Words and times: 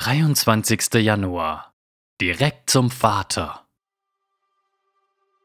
23. 0.00 0.94
Januar. 0.94 1.74
Direkt 2.22 2.70
zum 2.70 2.90
Vater. 2.90 3.66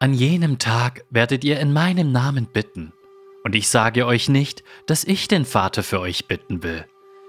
An 0.00 0.12
jenem 0.12 0.58
Tag 0.58 1.04
werdet 1.08 1.44
ihr 1.44 1.60
in 1.60 1.72
meinem 1.72 2.10
Namen 2.10 2.48
bitten. 2.52 2.92
Und 3.44 3.54
ich 3.54 3.68
sage 3.68 4.06
euch 4.06 4.28
nicht, 4.28 4.64
dass 4.88 5.04
ich 5.04 5.28
den 5.28 5.44
Vater 5.44 5.84
für 5.84 6.00
euch 6.00 6.26
bitten 6.26 6.64
will. 6.64 6.84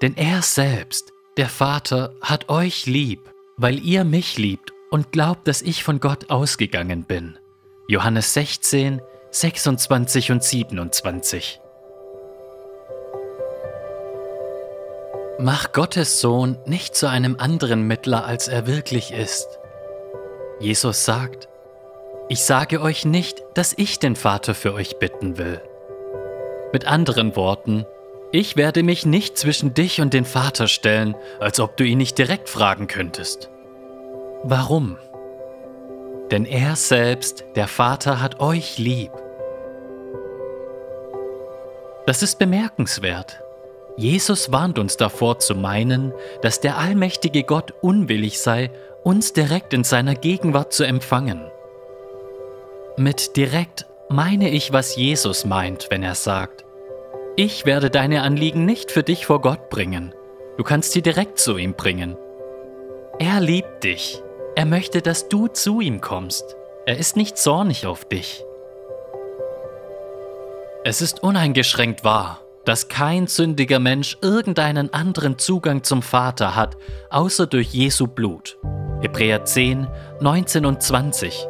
Denn 0.00 0.16
er 0.16 0.40
selbst, 0.40 1.12
der 1.36 1.50
Vater, 1.50 2.14
hat 2.22 2.48
euch 2.48 2.86
lieb, 2.86 3.30
weil 3.58 3.78
ihr 3.84 4.04
mich 4.04 4.38
liebt 4.38 4.72
und 4.90 5.12
glaubt, 5.12 5.46
dass 5.48 5.60
ich 5.60 5.84
von 5.84 6.00
Gott 6.00 6.30
ausgegangen 6.30 7.04
bin. 7.04 7.38
Johannes 7.88 8.32
16, 8.32 9.02
26 9.30 10.30
und 10.32 10.42
27. 10.42 11.61
Mach 15.44 15.72
Gottes 15.72 16.20
Sohn 16.20 16.56
nicht 16.66 16.94
zu 16.94 17.08
einem 17.08 17.34
anderen 17.36 17.82
Mittler, 17.82 18.24
als 18.24 18.46
er 18.46 18.68
wirklich 18.68 19.12
ist. 19.12 19.58
Jesus 20.60 21.04
sagt, 21.04 21.48
ich 22.28 22.44
sage 22.44 22.80
euch 22.80 23.04
nicht, 23.04 23.42
dass 23.54 23.74
ich 23.76 23.98
den 23.98 24.14
Vater 24.14 24.54
für 24.54 24.72
euch 24.72 25.00
bitten 25.00 25.38
will. 25.38 25.60
Mit 26.72 26.86
anderen 26.86 27.34
Worten, 27.34 27.86
ich 28.30 28.54
werde 28.54 28.84
mich 28.84 29.04
nicht 29.04 29.36
zwischen 29.36 29.74
dich 29.74 30.00
und 30.00 30.14
den 30.14 30.26
Vater 30.26 30.68
stellen, 30.68 31.16
als 31.40 31.58
ob 31.58 31.76
du 31.76 31.82
ihn 31.82 31.98
nicht 31.98 32.18
direkt 32.18 32.48
fragen 32.48 32.86
könntest. 32.86 33.50
Warum? 34.44 34.96
Denn 36.30 36.44
er 36.44 36.76
selbst, 36.76 37.44
der 37.56 37.66
Vater, 37.66 38.22
hat 38.22 38.38
euch 38.38 38.78
lieb. 38.78 39.10
Das 42.06 42.22
ist 42.22 42.38
bemerkenswert. 42.38 43.41
Jesus 43.96 44.50
warnt 44.52 44.78
uns 44.78 44.96
davor 44.96 45.38
zu 45.38 45.54
meinen, 45.54 46.12
dass 46.40 46.60
der 46.60 46.78
allmächtige 46.78 47.42
Gott 47.44 47.74
unwillig 47.82 48.40
sei, 48.40 48.70
uns 49.04 49.32
direkt 49.32 49.74
in 49.74 49.84
seiner 49.84 50.14
Gegenwart 50.14 50.72
zu 50.72 50.84
empfangen. 50.84 51.50
Mit 52.96 53.36
direkt 53.36 53.86
meine 54.08 54.50
ich, 54.50 54.72
was 54.72 54.96
Jesus 54.96 55.44
meint, 55.44 55.88
wenn 55.90 56.02
er 56.02 56.14
sagt, 56.14 56.64
ich 57.36 57.64
werde 57.64 57.90
deine 57.90 58.22
Anliegen 58.22 58.64
nicht 58.64 58.90
für 58.90 59.02
dich 59.02 59.26
vor 59.26 59.40
Gott 59.40 59.70
bringen, 59.70 60.14
du 60.56 60.64
kannst 60.64 60.92
sie 60.92 61.02
direkt 61.02 61.38
zu 61.38 61.56
ihm 61.56 61.74
bringen. 61.74 62.16
Er 63.18 63.40
liebt 63.40 63.84
dich, 63.84 64.22
er 64.54 64.66
möchte, 64.66 65.00
dass 65.00 65.28
du 65.28 65.48
zu 65.48 65.80
ihm 65.80 66.00
kommst, 66.00 66.56
er 66.84 66.98
ist 66.98 67.16
nicht 67.16 67.38
zornig 67.38 67.86
auf 67.86 68.04
dich. 68.04 68.44
Es 70.84 71.00
ist 71.00 71.22
uneingeschränkt 71.22 72.04
wahr, 72.04 72.40
dass 72.64 72.88
kein 72.88 73.26
sündiger 73.26 73.78
Mensch 73.78 74.18
irgendeinen 74.22 74.92
anderen 74.92 75.38
Zugang 75.38 75.82
zum 75.82 76.02
Vater 76.02 76.54
hat, 76.54 76.76
außer 77.10 77.46
durch 77.46 77.72
Jesu 77.72 78.06
Blut. 78.06 78.58
Hebräer 79.00 79.44
10, 79.44 79.88
19 80.20 80.64
und 80.64 80.82
20. 80.82 81.46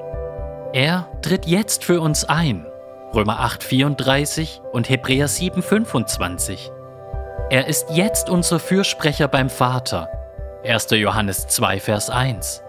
Er 0.72 1.08
tritt 1.20 1.46
jetzt 1.46 1.84
für 1.84 2.00
uns 2.00 2.24
ein. 2.24 2.66
Römer 3.14 3.40
8, 3.40 3.62
34 3.62 4.62
und 4.72 4.88
Hebräer 4.88 5.28
7, 5.28 5.62
25. 5.62 6.72
Er 7.50 7.66
ist 7.66 7.90
jetzt 7.90 8.30
unser 8.30 8.58
Fürsprecher 8.58 9.28
beim 9.28 9.50
Vater. 9.50 10.08
1. 10.64 10.88
Johannes 10.92 11.46
2, 11.48 11.80
Vers 11.80 12.08
1. 12.08 12.62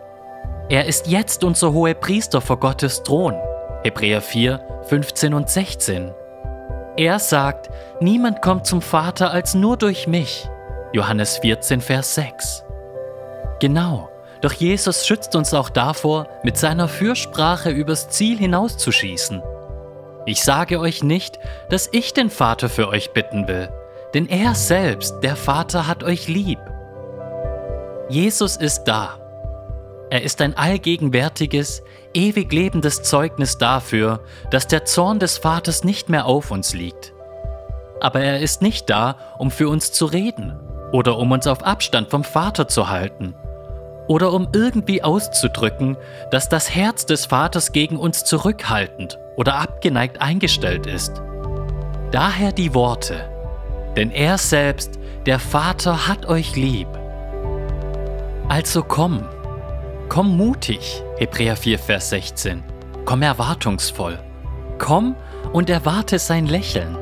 Er 0.67 0.86
ist 0.86 1.08
jetzt 1.08 1.45
unser 1.45 1.71
hoher 1.71 1.94
Priester 1.94 2.41
vor 2.41 2.59
Gottes 2.59 3.03
Thron. 3.03 3.36
Hebräer 3.83 4.21
4, 4.21 4.83
15 4.89 5.33
und 5.33 5.49
16. 5.49 6.11
Er 6.95 7.17
sagt, 7.17 7.69
niemand 8.02 8.41
kommt 8.41 8.67
zum 8.67 8.81
Vater 8.81 9.31
als 9.31 9.55
nur 9.55 9.77
durch 9.77 10.08
mich. 10.08 10.47
Johannes 10.91 11.39
14, 11.39 11.81
Vers 11.81 12.13
6. 12.13 12.63
Genau, 13.59 14.09
doch 14.41 14.53
Jesus 14.53 15.08
schützt 15.08 15.36
uns 15.36 15.55
auch 15.55 15.69
davor, 15.69 16.27
mit 16.44 16.58
seiner 16.58 16.88
Fürsprache 16.88 17.71
übers 17.71 18.09
Ziel 18.09 18.38
hinauszuschießen. 18.38 19.41
Ich 20.25 20.44
sage 20.44 20.80
euch 20.80 21.03
nicht, 21.03 21.39
dass 21.70 21.89
ich 21.92 22.14
den 22.14 22.30
Vater 22.30 22.70
für 22.70 22.89
euch 22.89 23.11
bitten 23.11 23.48
will, 23.48 23.70
denn 24.14 24.30
er 24.30 24.53
selbst, 24.53 25.15
der 25.23 25.36
Vater, 25.36 25.87
hat 25.87 26.03
euch 26.03 26.27
lieb. 26.27 26.59
Jesus 28.08 28.55
ist 28.55 28.83
da, 28.83 29.17
er 30.14 30.22
ist 30.22 30.42
ein 30.42 30.56
allgegenwärtiges, 30.56 31.82
ewig 32.14 32.54
lebendes 32.54 33.02
Zeugnis 33.02 33.58
dafür, 33.58 34.20
dass 34.52 34.68
der 34.68 34.86
Zorn 34.86 35.18
des 35.18 35.40
Vaters 35.40 35.84
nicht 35.84 36.08
mehr 36.08 36.28
auf 36.28 36.52
uns 36.52 36.76
liegt. 36.76 37.14
Aber 38.00 38.20
er 38.20 38.40
ist 38.40 38.62
nicht 38.62 38.92
da, 38.92 39.16
um 39.40 39.50
für 39.50 39.68
uns 39.70 39.92
zu 39.92 40.06
reden 40.06 40.60
oder 40.92 41.18
um 41.18 41.32
uns 41.32 41.48
auf 41.48 41.64
Abstand 41.64 42.12
vom 42.12 42.24
Vater 42.24 42.68
zu 42.68 42.90
halten 42.90 43.34
oder 44.08 44.34
um 44.34 44.50
irgendwie 44.54 45.02
auszudrücken, 45.02 45.98
dass 46.30 46.48
das 46.48 46.70
Herz 46.70 47.08
des 47.08 47.26
Vaters 47.26 47.72
gegen 47.72 47.98
uns 47.98 48.24
zurückhaltend 48.24 49.18
oder 49.36 49.56
abgeneigt 49.56 50.22
eingestellt 50.22 50.86
ist. 50.86 51.24
Daher 52.12 52.52
die 52.52 52.76
Worte, 52.76 53.16
denn 53.98 54.12
er 54.12 54.38
selbst, 54.38 55.00
der 55.26 55.40
Vater, 55.40 56.08
hat 56.08 56.28
euch 56.28 56.56
lieb. 56.56 56.88
Also 58.48 58.84
komm, 58.84 59.28
Komm 60.14 60.38
mutig, 60.38 61.02
Hebräer 61.18 61.56
4, 61.56 61.80
Vers 61.80 62.12
16. 62.12 62.64
Komm 63.04 63.24
erwartungsvoll. 63.24 64.20
Komm 64.78 65.16
und 65.54 65.72
erwarte 65.72 66.20
sein 66.20 66.46
Lächeln. 66.46 66.96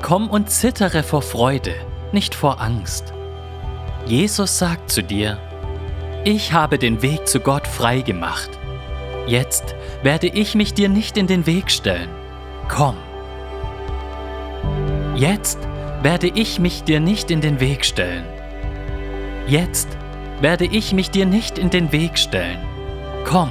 Komm 0.00 0.30
und 0.30 0.48
zittere 0.48 1.02
vor 1.02 1.20
Freude, 1.20 1.74
nicht 2.10 2.34
vor 2.34 2.58
Angst. 2.58 3.12
Jesus 4.06 4.56
sagt 4.56 4.90
zu 4.90 5.02
dir, 5.02 5.36
ich 6.24 6.54
habe 6.54 6.78
den 6.78 7.02
Weg 7.02 7.28
zu 7.28 7.38
Gott 7.38 7.66
frei 7.66 8.00
gemacht. 8.00 8.48
Jetzt 9.26 9.74
werde 10.02 10.28
ich 10.28 10.54
mich 10.54 10.72
dir 10.72 10.88
nicht 10.88 11.18
in 11.18 11.26
den 11.26 11.44
Weg 11.44 11.70
stellen. 11.70 12.08
Komm. 12.66 12.96
Jetzt 15.16 15.58
werde 16.00 16.28
ich 16.28 16.58
mich 16.58 16.82
dir 16.82 16.98
nicht 16.98 17.30
in 17.30 17.42
den 17.42 17.60
Weg 17.60 17.84
stellen. 17.84 18.24
Jetzt 19.46 19.98
werde 20.42 20.66
ich 20.66 20.92
mich 20.92 21.10
dir 21.10 21.24
nicht 21.24 21.56
in 21.56 21.70
den 21.70 21.92
Weg 21.92 22.18
stellen. 22.18 22.58
Komm. 23.24 23.50